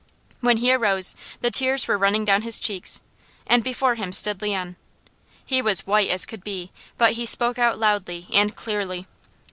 When 0.39 0.57
he 0.57 0.73
arose 0.73 1.15
the 1.41 1.51
tears 1.51 1.87
were 1.87 1.95
running 1.95 2.25
down 2.25 2.41
his 2.41 2.59
cheeks, 2.59 3.01
and 3.45 3.63
before 3.63 3.93
him 3.93 4.11
stood 4.11 4.41
Leon. 4.41 4.75
He 5.45 5.61
was 5.61 5.85
white 5.85 6.09
as 6.09 6.25
could 6.25 6.43
be, 6.43 6.71
but 6.97 7.11
he 7.11 7.25
spoke 7.27 7.59
out 7.59 7.77
loudly 7.77 8.25
and 8.33 8.55
clearly. 8.55 9.05